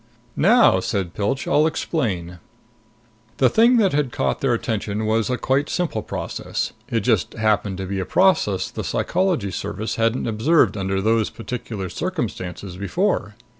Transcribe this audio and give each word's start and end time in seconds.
"Now," 0.35 0.79
said 0.79 1.13
Pilch, 1.13 1.47
"I'll 1.47 1.67
explain." 1.67 2.39
The 3.37 3.49
thing 3.49 3.77
that 3.77 3.93
had 3.93 4.11
caught 4.11 4.41
their 4.41 4.55
attention 4.55 5.05
was 5.05 5.29
a 5.29 5.37
quite 5.37 5.69
simple 5.69 6.01
process. 6.01 6.73
It 6.89 7.01
just 7.01 7.33
happened 7.35 7.77
to 7.77 7.85
be 7.85 7.99
a 7.99 8.05
process 8.05 8.71
the 8.71 8.83
Psychology 8.83 9.51
Service 9.51 9.97
hadn't 9.97 10.25
observed 10.25 10.75
under 10.75 11.03
those 11.03 11.29
particular 11.29 11.87
circumstances 11.87 12.77
before. 12.77 13.35